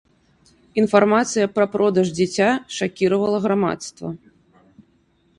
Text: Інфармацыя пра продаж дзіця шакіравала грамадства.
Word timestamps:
Інфармацыя 0.81 1.49
пра 1.57 1.65
продаж 1.73 2.07
дзіця 2.19 2.47
шакіравала 2.77 3.37
грамадства. 3.45 4.07